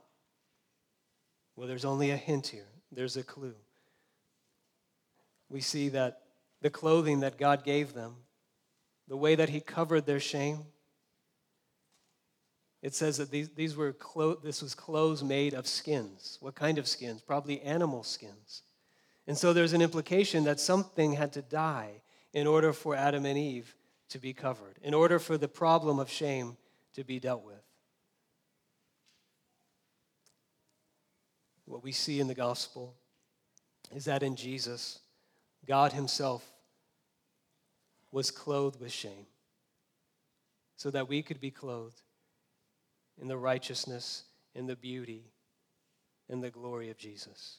[1.62, 3.54] Well, there's only a hint here, there's a clue.
[5.48, 6.22] We see that
[6.60, 8.16] the clothing that God gave them,
[9.06, 10.64] the way that He covered their shame,
[12.82, 16.36] it says that these, these were clo- this was clothes made of skins.
[16.40, 17.22] What kind of skins?
[17.22, 18.62] Probably animal skins.
[19.28, 22.02] And so there's an implication that something had to die
[22.32, 23.76] in order for Adam and Eve
[24.08, 26.56] to be covered, in order for the problem of shame
[26.94, 27.61] to be dealt with.
[31.72, 32.92] What we see in the gospel
[33.96, 34.98] is that in Jesus,
[35.66, 36.44] God Himself
[38.10, 39.24] was clothed with shame
[40.76, 42.02] so that we could be clothed
[43.18, 45.24] in the righteousness, in the beauty,
[46.28, 47.56] in the glory of Jesus.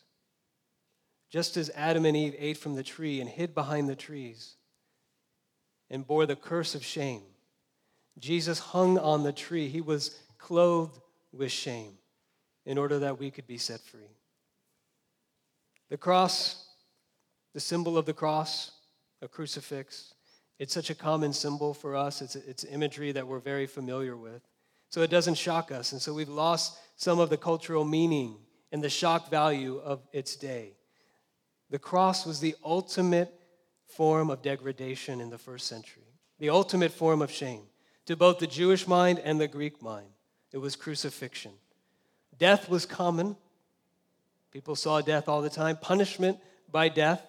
[1.32, 4.58] Just as Adam and Eve ate from the tree and hid behind the trees
[5.90, 7.24] and bore the curse of shame,
[8.20, 9.70] Jesus hung on the tree.
[9.70, 11.00] He was clothed
[11.32, 11.98] with shame
[12.66, 14.18] in order that we could be set free.
[15.90, 16.68] The cross,
[17.54, 18.72] the symbol of the cross,
[19.22, 20.14] a crucifix,
[20.60, 22.22] it's such a common symbol for us.
[22.22, 24.42] It's, it's imagery that we're very familiar with.
[24.90, 25.92] So it doesn't shock us.
[25.92, 28.38] And so we've lost some of the cultural meaning
[28.72, 30.78] and the shock value of its day.
[31.70, 33.34] The cross was the ultimate
[33.88, 36.04] form of degradation in the first century,
[36.40, 37.64] the ultimate form of shame
[38.06, 40.10] to both the Jewish mind and the Greek mind.
[40.52, 41.54] It was crucifixion.
[42.38, 43.36] Death was common.
[44.52, 45.78] People saw death all the time.
[45.78, 46.38] Punishment
[46.72, 47.26] by death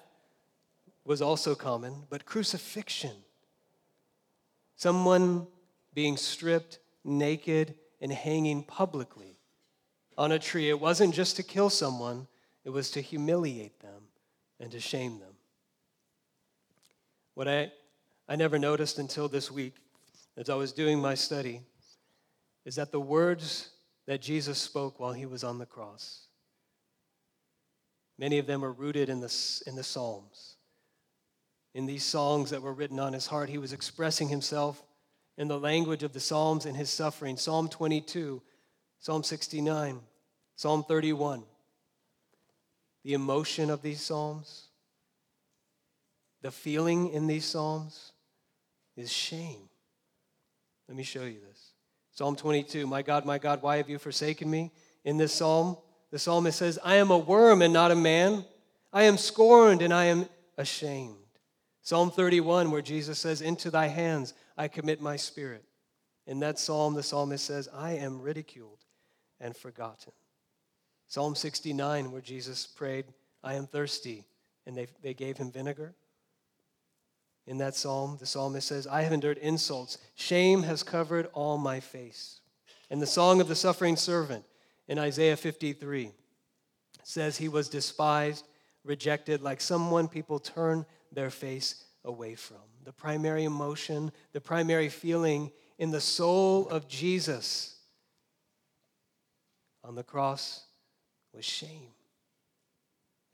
[1.04, 3.14] was also common, but crucifixion,
[4.76, 5.46] someone
[5.92, 9.36] being stripped naked and hanging publicly
[10.16, 12.26] on a tree, it wasn't just to kill someone,
[12.64, 14.04] it was to humiliate them
[14.60, 15.34] and to shame them.
[17.34, 17.72] What I,
[18.28, 19.74] I never noticed until this week,
[20.36, 21.62] as I was doing my study,
[22.64, 23.70] is that the words
[24.06, 26.26] that Jesus spoke while he was on the cross.
[28.18, 30.56] Many of them are rooted in the, in the Psalms.
[31.74, 34.82] In these songs that were written on his heart, he was expressing himself
[35.36, 38.40] in the language of the Psalms in his suffering Psalm 22,
[39.00, 40.00] Psalm 69,
[40.54, 41.42] Psalm 31.
[43.02, 44.68] The emotion of these Psalms,
[46.42, 48.12] the feeling in these Psalms
[48.96, 49.68] is shame.
[50.88, 51.53] Let me show you this.
[52.14, 54.70] Psalm 22 My God, my God, why have you forsaken me?
[55.04, 55.76] In this psalm,
[56.10, 58.44] the psalmist says, I am a worm and not a man.
[58.92, 61.16] I am scorned and I am ashamed.
[61.82, 65.64] Psalm 31, where Jesus says, Into thy hands I commit my spirit.
[66.26, 68.78] In that psalm, the psalmist says, I am ridiculed
[69.40, 70.12] and forgotten.
[71.08, 73.06] Psalm 69, where Jesus prayed,
[73.42, 74.24] I am thirsty,
[74.66, 75.94] and they, they gave him vinegar.
[77.46, 79.98] In that psalm, the psalmist says, I have endured insults.
[80.14, 82.40] Shame has covered all my face.
[82.90, 84.44] And the song of the suffering servant
[84.88, 86.10] in Isaiah 53
[87.02, 88.46] says, He was despised,
[88.82, 92.56] rejected, like someone people turn their face away from.
[92.84, 97.76] The primary emotion, the primary feeling in the soul of Jesus
[99.82, 100.64] on the cross
[101.34, 101.90] was shame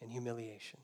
[0.00, 0.80] and humiliation.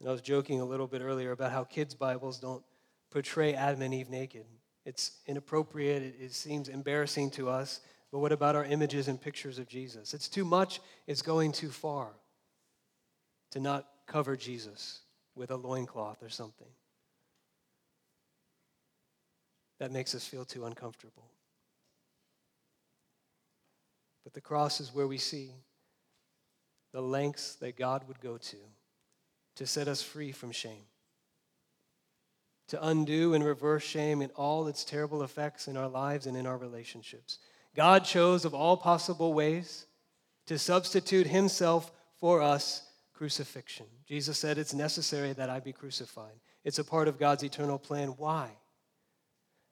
[0.00, 2.64] And I was joking a little bit earlier about how kids' Bibles don't
[3.10, 4.46] portray Adam and Eve naked.
[4.86, 7.80] It's inappropriate, it, it, seems embarrassing to us,
[8.10, 10.14] but what about our images and pictures of Jesus?
[10.14, 12.08] It's too much, it's going too far
[13.50, 15.00] to not cover Jesus
[15.34, 16.66] with a loincloth or something.
[19.80, 21.30] That makes us feel too uncomfortable.
[24.24, 25.50] But the cross is where we see
[26.92, 28.56] the lengths that God would go to
[29.60, 30.86] to set us free from shame,
[32.66, 36.46] to undo and reverse shame in all its terrible effects in our lives and in
[36.46, 37.38] our relationships.
[37.76, 39.84] God chose of all possible ways
[40.46, 43.84] to substitute himself for us crucifixion.
[44.06, 46.40] Jesus said, It's necessary that I be crucified.
[46.64, 48.14] It's a part of God's eternal plan.
[48.16, 48.48] Why?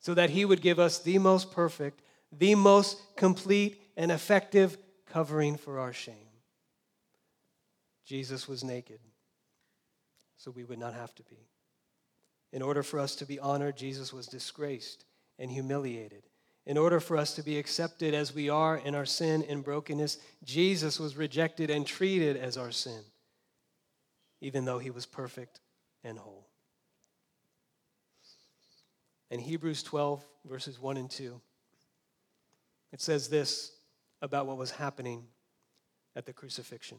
[0.01, 4.77] So that he would give us the most perfect, the most complete, and effective
[5.07, 6.29] covering for our shame.
[8.05, 9.01] Jesus was naked
[10.39, 11.49] so we would not have to be.
[12.53, 15.05] In order for us to be honored, Jesus was disgraced
[15.39, 16.23] and humiliated
[16.67, 20.19] In order for us to be accepted as we are in our sin and brokenness,
[20.45, 23.01] Jesus was rejected and treated as our sin,
[24.43, 25.61] even though he was perfect
[26.05, 26.47] and whole.
[29.31, 31.41] In Hebrews 12, verses 1 and 2,
[32.93, 33.73] it says this
[34.21, 35.25] about what was happening
[36.17, 36.99] at the crucifixion.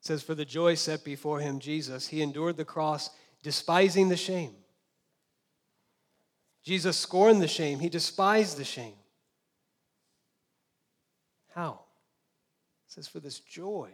[0.00, 3.10] It says, For the joy set before him, Jesus, he endured the cross,
[3.42, 4.54] despising the shame
[6.62, 8.94] Jesus scorned the shame, he despised the shame.
[11.54, 11.80] How?
[12.86, 13.90] It says, for this joy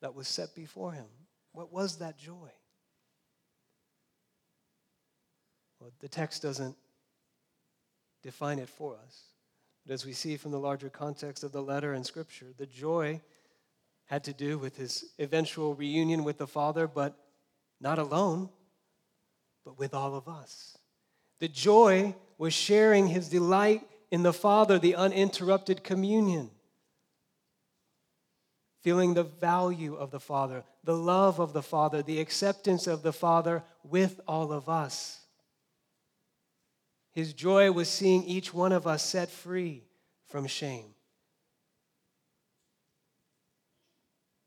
[0.00, 1.06] that was set before him.
[1.52, 2.50] What was that joy?
[5.80, 6.76] Well, the text doesn't
[8.22, 9.22] define it for us.
[9.84, 13.20] But as we see from the larger context of the letter and scripture, the joy
[14.12, 17.16] had to do with his eventual reunion with the Father, but
[17.80, 18.50] not alone,
[19.64, 20.76] but with all of us.
[21.40, 26.50] The joy was sharing his delight in the Father, the uninterrupted communion.
[28.82, 33.14] Feeling the value of the Father, the love of the Father, the acceptance of the
[33.14, 35.20] Father with all of us.
[37.12, 39.84] His joy was seeing each one of us set free
[40.26, 40.92] from shame.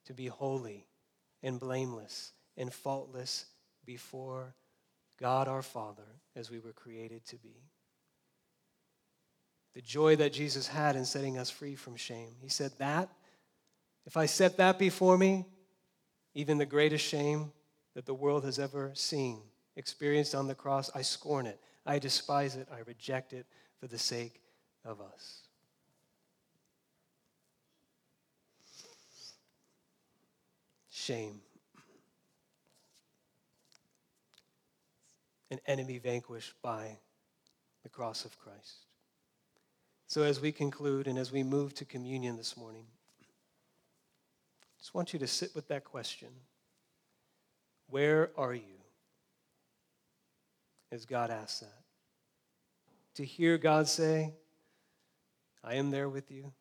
[0.06, 0.88] To be holy
[1.42, 3.46] and blameless and faultless
[3.86, 4.56] before
[5.20, 6.04] God our Father
[6.36, 7.56] as we were created to be.
[9.74, 12.36] The joy that Jesus had in setting us free from shame.
[12.42, 13.10] He said, That,
[14.06, 15.46] if I set that before me,
[16.34, 17.52] even the greatest shame
[17.94, 19.42] that the world has ever seen,
[19.76, 21.60] experienced on the cross, I scorn it.
[21.86, 22.68] I despise it.
[22.72, 23.46] I reject it
[23.80, 24.42] for the sake
[24.84, 25.45] of us.
[31.06, 31.40] Shame.
[35.52, 36.98] an enemy vanquished by
[37.84, 38.88] the cross of Christ.
[40.08, 42.88] So, as we conclude and as we move to communion this morning,
[43.22, 46.30] I just want you to sit with that question
[47.88, 48.82] Where are you?
[50.92, 51.84] As God asks that.
[53.18, 54.34] To hear God say,
[55.64, 56.52] I am there with you.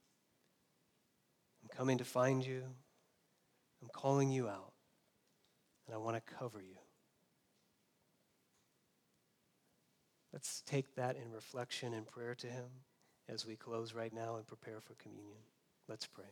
[1.63, 2.65] I'm coming to find you.
[3.85, 4.73] I'm calling you out.
[5.87, 6.79] And I want to cover you.
[10.33, 12.65] Let's take that in reflection and prayer to Him
[13.29, 15.43] as we close right now and prepare for communion.
[15.87, 16.25] Let's pray.